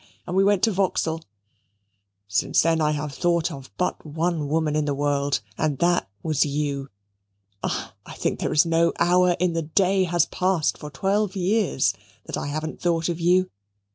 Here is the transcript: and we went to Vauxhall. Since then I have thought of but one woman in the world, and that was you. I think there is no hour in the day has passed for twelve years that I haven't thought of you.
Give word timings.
and 0.25 0.35
we 0.35 0.43
went 0.43 0.63
to 0.63 0.71
Vauxhall. 0.71 1.21
Since 2.27 2.63
then 2.63 2.81
I 2.81 2.89
have 2.89 3.13
thought 3.13 3.51
of 3.51 3.69
but 3.77 4.03
one 4.03 4.47
woman 4.47 4.75
in 4.75 4.85
the 4.85 4.95
world, 4.95 5.41
and 5.59 5.77
that 5.77 6.09
was 6.23 6.43
you. 6.43 6.89
I 7.63 8.15
think 8.15 8.39
there 8.39 8.51
is 8.51 8.65
no 8.65 8.93
hour 8.97 9.33
in 9.37 9.53
the 9.53 9.61
day 9.61 10.05
has 10.05 10.25
passed 10.25 10.79
for 10.79 10.89
twelve 10.89 11.35
years 11.35 11.93
that 12.25 12.35
I 12.35 12.47
haven't 12.47 12.81
thought 12.81 13.09
of 13.09 13.19
you. 13.19 13.51